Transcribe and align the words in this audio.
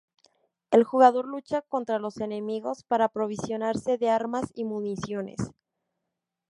El 0.71 0.83
jugador 0.83 1.27
lucha 1.27 1.61
contra 1.61 1.99
los 1.99 2.21
enemigos 2.21 2.81
para 2.83 3.05
aprovisionarse 3.05 3.99
de 3.99 4.09
armas 4.09 4.51
y 4.55 4.63
municiones. 4.63 5.37